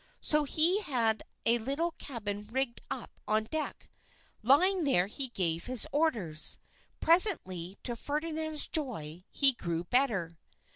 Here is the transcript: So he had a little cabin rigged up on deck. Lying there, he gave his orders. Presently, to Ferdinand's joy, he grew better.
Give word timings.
So 0.19 0.45
he 0.45 0.81
had 0.81 1.21
a 1.45 1.59
little 1.59 1.91
cabin 1.99 2.47
rigged 2.47 2.81
up 2.89 3.19
on 3.27 3.43
deck. 3.43 3.87
Lying 4.41 4.83
there, 4.83 5.05
he 5.05 5.27
gave 5.29 5.65
his 5.67 5.85
orders. 5.91 6.57
Presently, 6.99 7.77
to 7.83 7.95
Ferdinand's 7.95 8.67
joy, 8.67 9.21
he 9.29 9.53
grew 9.53 9.83
better. 9.83 10.39